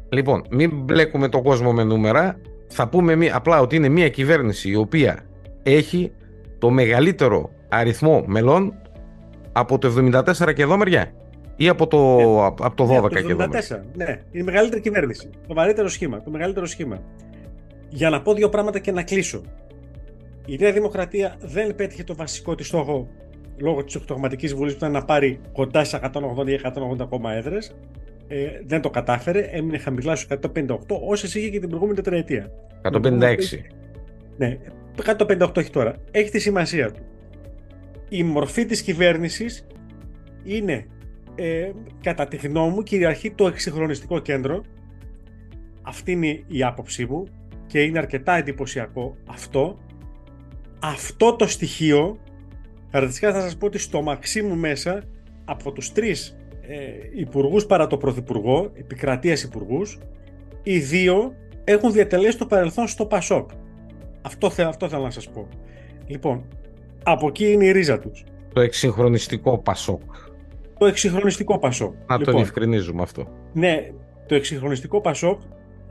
Λοιπόν, 0.08 0.44
μην 0.50 0.70
μπλέκουμε 0.74 1.28
τον 1.28 1.42
κόσμο 1.42 1.72
με 1.72 1.84
νούμερα. 1.84 2.40
Θα 2.66 2.88
πούμε 2.88 3.30
απλά 3.32 3.60
ότι 3.60 3.76
είναι 3.76 3.88
μια 3.88 4.08
κυβέρνηση 4.08 4.70
η 4.70 4.76
οποία 4.76 5.26
έχει 5.62 6.12
το 6.58 6.70
μεγαλύτερο 6.70 7.50
αριθμό 7.68 8.24
μελών 8.26 8.74
από 9.52 9.78
το 9.78 10.10
74 10.12 10.52
και 10.54 10.62
εδώ 10.62 10.76
μεριά. 10.76 11.12
Ή 11.56 11.68
από 11.68 11.86
το, 11.86 12.16
ναι. 12.16 12.24
από 12.60 12.74
το 12.74 12.84
12 12.84 12.88
ναι, 12.88 12.96
από 12.96 13.08
το 13.08 13.16
74, 13.18 13.24
και 13.26 13.32
εδώ. 13.32 13.46
Ναι, 13.94 14.04
είναι 14.04 14.20
η 14.30 14.42
μεγαλύτερη 14.42 14.80
κυβέρνηση. 14.80 15.30
Το 15.46 15.54
μεγαλύτερο 15.54 15.88
σχήμα. 15.88 16.22
Το 16.22 16.30
μεγαλύτερο 16.30 16.66
σχήμα 16.66 17.00
για 17.88 18.10
να 18.10 18.22
πω 18.22 18.34
δύο 18.34 18.48
πράγματα 18.48 18.78
και 18.78 18.92
να 18.92 19.02
κλείσω. 19.02 19.42
Η 20.46 20.56
Νέα 20.60 20.72
Δημοκρατία 20.72 21.36
δεν 21.40 21.74
πέτυχε 21.74 22.04
το 22.04 22.14
βασικό 22.14 22.54
της 22.54 22.66
στόχο 22.66 23.08
λόγω 23.56 23.84
της 23.84 23.94
εκτογματική 23.94 24.46
βουλής 24.46 24.72
που 24.72 24.78
ήταν 24.78 24.92
να 24.92 25.04
πάρει 25.04 25.40
κοντά 25.52 25.84
στι 25.84 25.98
180 26.02 26.48
ή 26.48 26.60
180 26.62 27.00
ακόμα 27.00 27.32
έδρες. 27.32 27.76
Ε, 28.28 28.46
δεν 28.66 28.80
το 28.80 28.90
κατάφερε, 28.90 29.40
έμεινε 29.40 29.78
χαμηλά 29.78 30.16
στους 30.16 30.38
158, 30.42 30.76
όσε 31.06 31.38
είχε 31.38 31.48
και 31.48 31.58
την 31.58 31.68
προηγούμενη 31.68 31.96
τετραετία. 31.96 32.50
156. 32.82 33.36
Ναι, 34.36 34.58
158 35.04 35.56
έχει 35.56 35.70
τώρα. 35.70 35.94
Έχει 36.10 36.30
τη 36.30 36.38
σημασία 36.38 36.90
του. 36.90 37.00
Η 38.08 38.22
μορφή 38.22 38.64
της 38.64 38.82
κυβέρνησης 38.82 39.66
είναι, 40.44 40.86
ε, 41.34 41.70
κατά 42.02 42.26
τη 42.26 42.36
γνώμη 42.36 42.74
μου, 42.74 42.82
κυριαρχεί 42.82 43.30
το 43.30 43.46
εξυγχρονιστικό 43.46 44.18
κέντρο. 44.18 44.62
Αυτή 45.82 46.12
είναι 46.12 46.42
η 46.46 46.62
άποψή 46.62 47.06
μου 47.06 47.26
και 47.66 47.82
είναι 47.82 47.98
αρκετά 47.98 48.36
εντυπωσιακό 48.36 49.16
αυτό 49.26 49.78
αυτό 50.80 51.36
το 51.36 51.46
στοιχείο, 51.46 52.18
χαρακτηριστικά 52.90 53.32
θα 53.32 53.40
σας 53.40 53.56
πω 53.56 53.66
ότι 53.66 53.78
στο 53.78 54.02
μαξί 54.02 54.42
μου 54.42 54.56
μέσα, 54.56 55.02
από 55.44 55.72
τους 55.72 55.92
τρεις 55.92 56.36
ε, 56.60 56.76
υπουργούς 57.14 57.66
παρά 57.66 57.86
το 57.86 57.96
πρωθυπουργό, 57.96 58.70
επικρατείας 58.74 59.42
υπουργούς, 59.42 59.98
οι 60.62 60.78
δύο 60.78 61.34
έχουν 61.64 61.92
διατελέσει 61.92 62.38
το 62.38 62.46
παρελθόν 62.46 62.88
στο 62.88 63.06
Πασόκ. 63.06 63.50
Αυτό, 64.22 64.50
θε, 64.50 64.62
αυτό 64.62 64.88
θέλω 64.88 65.02
να 65.02 65.10
σας 65.10 65.28
πω. 65.28 65.48
Λοιπόν, 66.06 66.44
από 67.02 67.26
εκεί 67.26 67.52
είναι 67.52 67.64
η 67.64 67.70
ρίζα 67.70 67.98
τους. 67.98 68.24
Το 68.52 68.60
εξυγχρονιστικό 68.60 69.58
Πασόκ. 69.58 70.14
Το 70.78 70.86
εξυγχρονιστικό 70.86 71.58
Πασόκ. 71.58 71.94
Να 72.06 72.16
λοιπόν, 72.16 72.32
το 72.34 72.40
διευκρινίζουμε 72.40 73.02
αυτό. 73.02 73.26
Ναι, 73.52 73.90
το 74.26 74.34
εξυγχρονιστικό 74.34 75.00
Πασόκ 75.00 75.40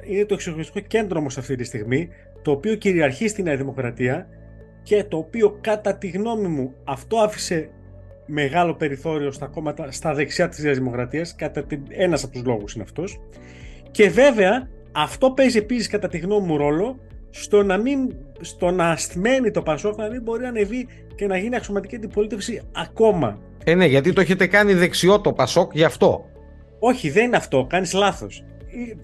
είναι 0.07 0.25
το 0.25 0.33
εξυγχρονιστικό 0.33 0.87
κέντρο 0.87 1.19
όμως 1.19 1.37
αυτή 1.37 1.55
τη 1.55 1.63
στιγμή, 1.63 2.09
το 2.41 2.51
οποίο 2.51 2.75
κυριαρχεί 2.75 3.27
στη 3.27 3.43
Νέα 3.43 3.55
Δημοκρατία 3.55 4.27
και 4.83 5.03
το 5.03 5.17
οποίο 5.17 5.57
κατά 5.61 5.97
τη 5.97 6.07
γνώμη 6.07 6.47
μου 6.47 6.73
αυτό 6.83 7.17
άφησε 7.17 7.69
μεγάλο 8.25 8.73
περιθώριο 8.73 9.31
στα 9.31 9.47
κόμματα 9.47 9.91
στα 9.91 10.13
δεξιά 10.13 10.49
της 10.49 10.63
Νέας 10.63 10.77
Δημοκρατίας, 10.77 11.35
κατά 11.35 11.63
την, 11.63 11.81
ένας 11.87 12.23
από 12.23 12.33
τους 12.33 12.43
λόγους 12.43 12.73
είναι 12.73 12.83
αυτός. 12.83 13.19
Και 13.91 14.09
βέβαια 14.09 14.69
αυτό 14.91 15.31
παίζει 15.31 15.57
επίσης 15.57 15.87
κατά 15.87 16.07
τη 16.07 16.17
γνώμη 16.17 16.47
μου 16.47 16.57
ρόλο 16.57 16.99
στο 17.29 17.63
να, 17.63 17.77
μην, 17.77 18.15
στο 18.41 18.71
να 18.71 18.89
ασθμένει 18.89 19.51
το 19.51 19.61
Πασόκ 19.61 19.97
να 19.97 20.09
μην 20.09 20.21
μπορεί 20.21 20.41
να 20.41 20.47
ανεβεί 20.47 20.87
και 21.15 21.27
να 21.27 21.37
γίνει 21.37 21.55
αξιωματική 21.55 21.95
αντιπολίτευση 21.95 22.61
ακόμα. 22.75 23.39
Ε, 23.63 23.75
ναι, 23.75 23.85
γιατί 23.85 24.13
το 24.13 24.21
έχετε 24.21 24.47
κάνει 24.47 24.73
δεξιό 24.73 25.21
το 25.21 25.33
Πασόκ 25.33 25.71
γι' 25.73 25.83
αυτό. 25.83 26.25
Όχι, 26.79 27.09
δεν 27.09 27.25
είναι 27.25 27.37
αυτό. 27.37 27.65
Κάνεις 27.69 27.93
λάθος. 27.93 28.43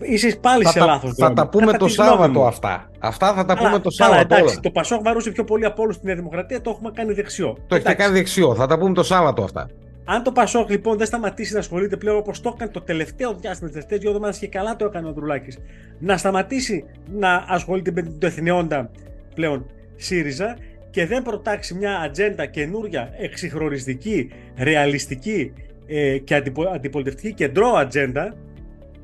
Είσαι 0.01 0.37
πάλι 0.41 0.67
σε 0.67 0.79
λάθος. 0.79 1.13
Θα 1.17 1.33
τα 1.33 1.47
πούμε 1.47 1.71
το 1.77 1.87
Σάββατο 1.87 2.45
αυτά. 2.45 2.89
Αυτά 2.99 3.33
θα 3.33 3.45
τα 3.45 3.57
πούμε 3.57 3.79
το 3.79 3.89
Σάββατο. 3.89 4.35
εντάξει, 4.35 4.59
το 4.59 4.71
Πασόκ 4.71 5.01
βαρούσε 5.01 5.31
πιο 5.31 5.43
πολύ 5.43 5.65
από 5.65 5.81
όλους 5.81 5.95
στην 5.95 6.07
Νέα 6.07 6.15
Δημοκρατία. 6.15 6.61
Το 6.61 6.69
έχουμε 6.69 6.91
κάνει 6.93 7.13
δεξιό. 7.13 7.57
Το 7.67 7.75
έχετε 7.75 7.93
κάνει 7.93 8.13
δεξιό. 8.13 8.55
Θα 8.55 8.67
τα 8.67 8.77
πούμε 8.77 8.93
το 8.93 9.03
Σάββατο 9.03 9.43
αυτά. 9.43 9.69
Αν 10.05 10.23
το 10.23 10.31
Πασόκ 10.31 10.69
λοιπόν 10.69 10.97
δεν 10.97 11.07
σταματήσει 11.07 11.53
να 11.53 11.59
ασχολείται 11.59 11.97
πλέον 11.97 12.17
όπως 12.17 12.41
το 12.41 12.51
έκανε 12.55 12.71
το 12.71 12.81
τελευταίο 12.81 13.33
διάστημα, 13.33 13.69
τις 13.69 13.71
τελευταίες 13.71 13.99
δύο 13.99 14.09
εβδομάδες 14.09 14.37
και 14.37 14.47
καλά 14.47 14.75
το 14.75 14.85
έκανε 14.85 15.07
ο 15.07 15.11
Δρουλάκη, 15.11 15.57
να 15.99 16.17
σταματήσει 16.17 16.85
να 17.11 17.45
ασχολείται 17.47 17.91
με 17.91 18.01
την 18.01 18.17
εθνιόντα 18.19 18.91
πλέον 19.35 19.65
ΣΥΡΙΖΑ 19.95 20.57
και 20.89 21.05
δεν 21.05 21.21
προτάξει 21.23 21.73
μια 21.73 21.99
ατζέντα 21.99 22.45
καινούρια, 22.45 23.09
εξυγχρονιστική, 23.17 24.29
ρεαλιστική 24.57 25.53
ε, 25.87 26.17
και 26.17 26.35
αντιπο, 26.35 26.63
αντιπολιτευτική 26.63 27.33
κεντρό 27.33 27.73
ατζέντα, 27.73 28.35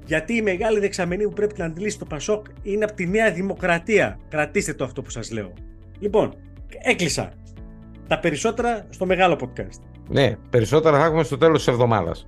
γιατί 0.08 0.36
η 0.36 0.42
μεγάλη 0.42 0.80
δεξαμενή 0.80 1.24
που 1.24 1.34
πρέπει 1.34 1.54
να 1.58 1.66
αντιλήσει 1.66 2.00
το 2.00 2.06
Πασόκ 2.06 2.46
είναι 2.64 2.84
από 2.84 2.94
τη 2.94 3.08
Νέα 3.08 3.32
Δημοκρατία. 3.32 4.20
Κρατήστε 4.30 4.74
το 4.74 4.84
αυτό 4.84 5.02
που 5.02 5.10
σας 5.10 5.32
λέω. 5.32 5.54
Λοιπόν, 6.00 6.34
έκλεισα. 6.84 7.32
Τα 8.08 8.20
περισσότερα 8.20 8.86
στο 8.90 9.06
μεγάλο 9.06 9.40
podcast. 9.42 9.82
Ναι, 10.10 10.36
περισσότερα 10.50 11.00
θα 11.00 11.06
έχουμε 11.06 11.24
στο 11.24 11.38
τέλος 11.38 11.58
της 11.58 11.68
εβδομάδας. 11.68 12.28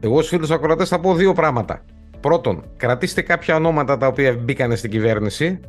Εγώ 0.00 0.16
στους 0.16 0.28
φίλους 0.28 0.50
ακροατές 0.50 0.88
θα 0.88 1.00
πω 1.00 1.14
δύο 1.14 1.32
πράγματα. 1.32 1.84
Πρώτον, 2.20 2.64
κρατήστε 2.76 3.22
κάποια 3.22 3.56
ονόματα 3.56 3.96
τα 3.96 4.06
οποία 4.06 4.32
μπήκαν 4.32 4.76
στην 4.76 4.90
κυβέρνηση 4.90 5.60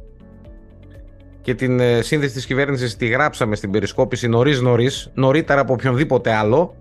και 1.41 1.55
την 1.55 1.79
ε, 1.79 2.01
σύνθεση 2.01 2.33
της 2.33 2.45
κυβέρνησης 2.45 2.95
τη 2.95 3.07
γράψαμε 3.07 3.55
στην 3.55 3.71
περισκόπηση 3.71 4.27
νωρίς 4.27 4.61
νωρίς, 4.61 5.11
νωρίτερα 5.13 5.61
από 5.61 5.73
οποιονδήποτε 5.73 6.33
άλλο 6.33 6.75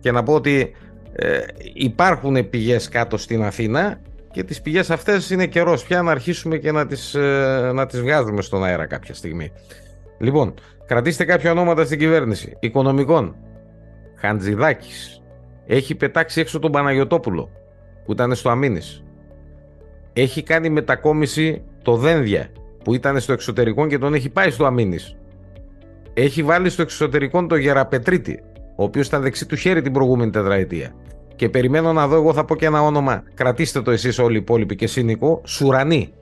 και 0.00 0.10
να 0.12 0.22
πω 0.22 0.32
ότι 0.32 0.72
ε, 1.18 1.38
υπάρχουν 1.72 2.48
πηγές 2.48 2.88
κάτω 2.88 3.16
στην 3.16 3.42
Αθήνα 3.42 4.00
και 4.30 4.44
τις 4.44 4.62
πηγές 4.62 4.90
αυτές 4.90 5.30
είναι 5.30 5.46
καιρός 5.46 5.84
πια 5.84 6.02
να 6.02 6.10
αρχίσουμε 6.10 6.56
και 6.56 6.72
να 6.72 6.86
τις, 6.86 7.14
ε, 7.14 7.70
να 7.74 7.86
τις 7.86 8.00
βγάζουμε 8.00 8.42
στον 8.42 8.64
αέρα 8.64 8.86
κάποια 8.86 9.14
στιγμή. 9.14 9.52
Λοιπόν, 10.18 10.54
κρατήστε 10.86 11.24
κάποια 11.24 11.50
ονόματα 11.50 11.84
στην 11.84 11.98
κυβέρνηση. 11.98 12.56
Οικονομικών. 12.60 13.36
Χαντζηδάκης. 14.16 15.22
Έχει 15.66 15.94
πετάξει 15.94 16.40
έξω 16.40 16.58
τον 16.58 16.72
Παναγιωτόπουλο 16.72 17.50
που 18.04 18.12
ήταν 18.12 18.34
στο 18.34 18.50
Αμήνης. 18.50 19.02
Έχει 20.12 20.42
κάνει 20.42 20.68
μετακόμιση 20.68 21.62
το 21.82 21.96
Δένδια 21.96 22.48
που 22.84 22.94
ήταν 22.94 23.20
στο 23.20 23.32
εξωτερικό 23.32 23.86
και 23.86 23.98
τον 23.98 24.14
έχει 24.14 24.28
πάει 24.28 24.50
στο 24.50 24.64
Αμήνης. 24.66 25.16
Έχει 26.14 26.42
βάλει 26.42 26.70
στο 26.70 26.82
εξωτερικό 26.82 27.46
τον 27.46 27.58
Γεραπετρίτη 27.58 28.42
ο 28.76 28.84
οποίος 28.84 29.06
ήταν 29.06 29.22
δεξί 29.22 29.46
του 29.46 29.56
χέρι 29.56 29.82
την 29.82 29.92
προηγούμενη 29.92 30.30
τετραετία. 30.30 30.94
Και 31.36 31.48
περιμένω 31.48 31.92
να 31.92 32.08
δω, 32.08 32.16
εγώ 32.16 32.32
θα 32.32 32.44
πω 32.44 32.56
και 32.56 32.66
ένα 32.66 32.82
όνομα. 32.82 33.22
Κρατήστε 33.34 33.82
το 33.82 33.90
εσείς 33.90 34.18
όλοι 34.18 34.34
οι 34.34 34.38
υπόλοιποι 34.40 34.76
και 34.76 34.86
σύνικο. 34.86 35.40
Σουρανή. 35.44 36.12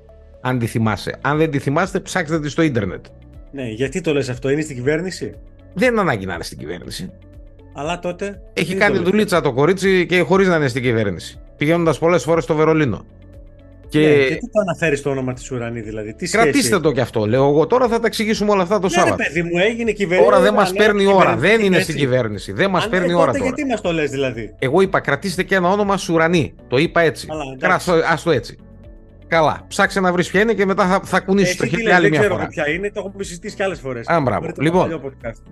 Αν 0.40 0.58
τη 0.58 0.66
θυμάσαι. 0.66 1.18
Αν 1.20 1.38
δεν 1.38 1.50
τη 1.50 1.58
θυμάστε, 1.58 2.00
ψάξτε 2.00 2.40
τη 2.40 2.48
στο 2.48 2.62
ίντερνετ. 2.62 3.04
Ναι, 3.50 3.68
γιατί 3.68 4.00
το 4.00 4.12
λες 4.12 4.28
αυτό, 4.28 4.48
είναι 4.50 4.60
στην 4.60 4.76
κυβέρνηση; 4.76 5.34
Δεν 5.74 5.92
είναι 5.92 6.00
ανάγκη 6.00 6.26
να 6.26 6.34
είναι 6.34 6.42
στην 6.42 6.58
κυβέρνηση. 6.58 7.12
Αλλά 7.74 7.98
τότε. 7.98 8.40
Έχει 8.52 8.74
κάνει 8.74 8.98
δουλίτσα 8.98 9.40
το 9.40 9.52
κορίτσι 9.52 10.06
και 10.06 10.20
χωρίς 10.20 10.48
να 10.48 10.56
είναι 10.56 10.68
στην 10.68 10.82
κυβέρνηση. 10.82 11.38
Πηγαίνοντας 11.56 11.98
πολλές 11.98 12.22
φορές 12.22 12.44
στο 12.44 12.54
Βερολίνο. 12.54 13.04
Και... 13.98 14.06
Ναι, 14.06 14.24
και 14.24 14.34
τι 14.34 14.50
το 14.50 14.60
αναφέρεις 14.60 15.02
το 15.02 15.10
όνομα 15.10 15.32
της 15.32 15.50
Ουρανή, 15.50 15.80
δηλαδή. 15.80 16.14
Τι 16.14 16.28
Κρατήστε 16.28 16.80
το 16.80 16.92
κι 16.92 17.00
αυτό, 17.00 17.26
λέω 17.26 17.48
εγώ. 17.48 17.66
Τώρα 17.66 17.88
θα 17.88 18.00
τα 18.00 18.06
εξηγήσουμε 18.06 18.50
όλα 18.50 18.62
αυτά 18.62 18.78
το 18.78 18.86
ναι, 18.86 18.92
Σάββατο. 18.92 19.16
Ναι, 19.16 19.24
παιδί 19.24 19.42
μου, 19.42 19.58
έγινε 19.58 19.92
κυβέρνηση. 19.92 20.30
Τώρα 20.30 20.42
δεν 20.42 20.54
μας 20.54 20.72
παίρνει 20.72 21.06
ώρα. 21.06 21.36
Δεν 21.36 21.60
είναι 21.60 21.80
στην 21.80 21.96
κυβέρνηση. 21.96 22.52
Δεν 22.52 22.70
μας 22.70 22.88
παίρνει 22.88 23.14
ώρα 23.14 23.32
τώρα. 23.32 23.44
Γιατί 23.44 23.64
μας 23.64 23.80
το 23.80 23.92
λες, 23.92 24.10
δηλαδή; 24.10 24.54
Εγώ 24.58 24.80
είπα, 24.80 25.00
κρατήστε 25.00 25.42
και 25.42 25.54
ένα 25.54 25.70
όνομα 25.70 25.96
Σουρανή. 25.96 26.54
Το 26.68 26.76
είπα 26.76 27.00
έτσι. 27.00 27.26
Α 28.10 28.18
το 28.24 28.30
έτσι. 28.30 28.56
Καλά. 29.26 29.64
Ψάξε 29.68 30.00
να 30.00 30.12
βρεις 30.12 30.30
ποια 30.30 30.40
είναι 30.40 30.52
και 30.52 30.66
μετά 30.66 30.86
θα, 30.86 31.00
θα 31.04 31.20
κουνήσεις 31.20 31.56
το 31.56 31.66
χέρι 31.66 31.90
άλλη 31.90 32.10
μια 32.10 32.22
φορά. 32.22 32.36
Δεν 32.36 32.48
ξέρω 32.48 32.64
ποια 32.64 32.74
είναι, 32.74 32.90
το 32.90 33.04
έχουμε 33.06 33.24
συζητήσει 33.24 33.56
και 33.56 33.62
άλλες 33.62 33.80
φορές. 33.80 34.08
Α, 34.08 34.20
μπράβο. 34.20 34.46
Λοιπόν, 34.58 35.00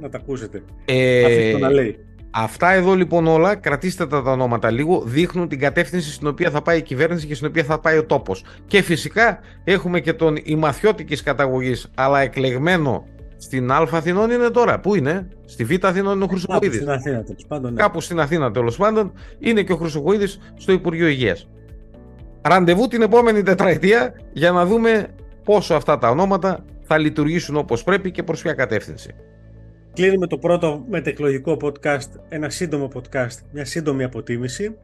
να 0.01 0.09
τα 0.09 0.19
ακούσετε. 0.19 0.63
Ε, 0.85 1.57
να 1.59 1.71
λέει. 1.71 1.99
Αυτά 2.35 2.73
εδώ 2.73 2.95
λοιπόν 2.95 3.27
όλα, 3.27 3.55
κρατήστε 3.55 4.07
τα, 4.07 4.23
τα 4.23 4.31
ονόματα 4.31 4.71
λίγο, 4.71 5.03
δείχνουν 5.05 5.49
την 5.49 5.59
κατεύθυνση 5.59 6.13
στην 6.13 6.27
οποία 6.27 6.51
θα 6.51 6.63
πάει 6.63 6.79
η 6.79 6.83
κυβέρνηση 6.83 7.27
και 7.27 7.35
στην 7.35 7.47
οποία 7.47 7.65
θα 7.65 7.79
πάει 7.79 7.99
ο 7.99 8.05
τόπος. 8.05 8.45
Και 8.67 8.83
φυσικά 8.83 9.39
έχουμε 9.65 10.01
και 10.01 10.13
τον 10.13 10.37
ημαθιώτικης 10.43 11.23
καταγωγής, 11.23 11.91
αλλά 11.95 12.21
εκλεγμένο 12.21 13.05
στην 13.37 13.71
Α 13.71 13.89
Αθηνών 13.93 14.31
είναι 14.31 14.49
τώρα. 14.49 14.81
Πού 14.81 14.95
είναι, 14.95 15.29
στη 15.45 15.65
Β 15.65 15.85
Αθηνών 15.85 16.15
είναι 16.15 16.25
ο 16.25 16.27
Χρυσοκοίδη. 16.27 16.79
Κάπου 16.79 16.81
στην 16.81 16.91
Αθήνα 16.91 17.23
τέλος 17.23 17.45
πάντων. 17.49 17.73
Ναι. 17.73 17.81
Κάπου 17.81 18.01
στην 18.01 18.21
Αθήνα 18.21 18.51
τέλος 18.51 18.77
πάντων 18.77 19.13
είναι 19.39 19.63
και 19.63 19.73
ο 19.73 19.77
Χρυσοκοίδης 19.77 20.39
στο 20.57 20.73
Υπουργείο 20.73 21.07
Υγείας. 21.07 21.49
Ραντεβού 22.43 22.87
την 22.87 23.03
επόμενη 23.03 23.43
τετραετία 23.43 24.13
για 24.33 24.53
να 24.53 24.67
δούμε 24.67 25.15
πόσο 25.45 25.75
αυτά 25.75 25.99
τα 25.99 26.11
ονόματα 26.11 26.65
θα 26.83 26.99
λειτουργήσουν 26.99 27.57
όπως 27.57 27.85
πρέπει 27.85 28.11
και 28.11 28.23
προς 28.23 28.43
ποια 28.43 28.53
κατεύθυνση. 28.53 29.15
Κλείνουμε 29.95 30.27
το 30.27 30.39
πρώτο 30.39 30.85
μετεκλογικό 30.89 31.57
podcast, 31.63 32.09
ένα 32.29 32.51
σύντομο 32.51 32.89
podcast, 32.95 33.39
μια 33.53 33.65
σύντομη 33.65 34.05
αποτίμηση. 34.05 34.77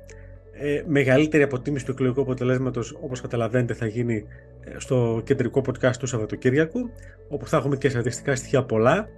Ε, 0.53 0.83
μεγαλύτερη 0.87 1.43
αποτίμηση 1.43 1.85
του 1.85 1.91
εκλογικού 1.91 2.21
αποτελέσματος, 2.21 2.99
όπως 3.00 3.21
καταλαβαίνετε, 3.21 3.75
θα 3.75 3.87
γίνει 3.87 4.25
ε, 4.61 4.79
στο 4.79 5.21
κεντρικό 5.25 5.62
podcast 5.67 5.97
του 5.99 6.07
Σαββατοκύριακου, 6.07 6.91
όπου 7.29 7.47
θα 7.47 7.57
έχουμε 7.57 7.77
και 7.77 7.88
στατιστικά 7.88 8.37
στοιχεία 8.37 8.65
πολλά, 8.65 9.09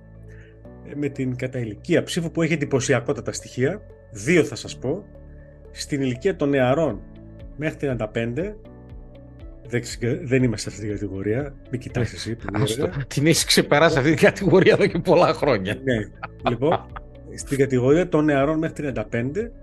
ε, 0.89 0.95
με 0.95 1.09
την 1.09 1.37
καταηλικία 1.37 2.03
ψήφου 2.03 2.31
που 2.31 2.43
έχει 2.43 2.53
εντυπωσιακότατα 2.53 3.33
στοιχεία. 3.33 3.83
Δύο 4.11 4.45
θα 4.45 4.55
σας 4.55 4.79
πω. 4.79 5.05
Στην 5.71 6.01
ηλικία 6.01 6.37
των 6.37 6.49
νεαρών 6.49 7.01
μέχρι 7.57 7.77
35 7.79 8.55
δεν 10.23 10.43
είμαστε 10.43 10.71
σε 10.71 10.77
αυτή 10.77 10.89
την 10.89 10.99
κατηγορία. 10.99 11.55
Μην 11.71 11.81
κοιτάς 11.81 12.13
ε, 12.13 12.15
εσύ. 12.15 12.37
Την 13.07 13.27
έχεις 13.27 13.45
ξεπεράσει 13.45 13.99
αυτή 13.99 14.11
την 14.11 14.19
κατηγορία 14.19 14.73
εδώ 14.73 14.87
και 14.87 14.99
πολλά 14.99 15.33
χρόνια. 15.33 15.77
Ναι. 15.85 15.95
λοιπόν, 16.49 16.87
στην 17.35 17.59
κατηγορία 17.59 18.09
των 18.09 18.25
νεαρών 18.25 18.59
μέχρι 18.59 18.93
35 18.95 19.03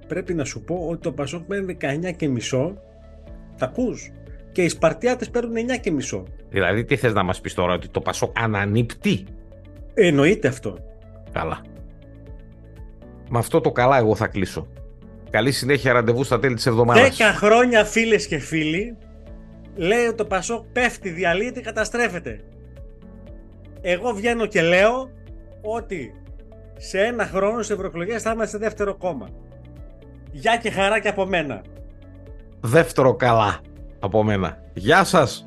πρέπει 0.08 0.34
να 0.34 0.44
σου 0.44 0.62
πω 0.62 0.88
ότι 0.90 1.02
το 1.02 1.12
Πασόκ 1.12 1.44
παίρνει 1.44 1.78
19 1.82 2.16
και 2.16 2.28
μισό. 2.28 2.82
Τα 3.58 3.66
ακούς. 3.66 4.12
Και 4.52 4.64
οι 4.64 4.70
Σπαρτιάτες 4.70 5.30
παίρνουν 5.30 5.56
9 5.56 5.80
και 5.82 5.92
μισό. 5.92 6.24
Δηλαδή 6.50 6.86
τι 6.86 6.96
θες 6.96 7.14
να 7.14 7.24
μας 7.24 7.42
πεις 7.42 7.54
τώρα, 7.54 7.74
ότι 7.74 7.88
το 7.90 8.02
Πασόκ 8.02 8.40
ανανύπτει; 8.40 9.26
Εννοείται 9.94 10.48
αυτό. 10.48 10.78
Καλά. 11.32 11.62
Με 13.30 13.38
αυτό 13.38 13.62
το 13.62 13.72
καλά 13.72 13.98
εγώ 13.98 14.16
θα 14.16 14.28
κλείσω. 14.28 14.68
Καλή 15.30 15.52
συνέχεια 15.52 15.94
ραντεβού 15.94 16.24
στα 16.24 16.40
τέλη 16.40 16.56
της 16.56 16.66
εβδομάδας. 16.66 17.18
10 17.18 17.22
χρόνια 17.36 17.86
φίλες 17.86 18.28
και 18.28 18.38
φίλοι 18.38 18.98
λέει 19.78 20.06
ότι 20.06 20.16
το 20.16 20.26
Πασόκ 20.26 20.66
πέφτει, 20.74 21.10
διαλύεται, 21.10 21.62
καταστρέφεται. 21.62 22.44
Εγώ 23.82 24.14
βγαίνω 24.14 24.46
και 24.46 24.62
λέω 24.62 25.10
ότι 25.62 26.14
σε 26.78 27.00
ένα 27.00 27.26
χρόνο 27.26 27.62
σε 27.62 27.74
ευρωεκλογές 27.74 28.22
θα 28.22 28.32
είμαστε 28.32 28.58
δεύτερο 28.58 28.96
κόμμα. 28.96 29.30
Γεια 30.32 30.58
και 30.58 30.72
χαρά 30.72 31.00
και 31.00 31.08
από 31.08 31.26
μένα. 31.26 31.62
Δεύτερο 32.62 33.16
καλά 33.16 33.60
από 34.00 34.24
μένα. 34.24 34.58
Γεια 34.74 35.04
σας. 35.04 35.47